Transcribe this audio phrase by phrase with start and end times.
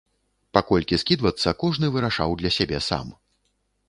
[0.57, 3.13] Па колькі скідвацца, кожны вырашаў для сябе сам.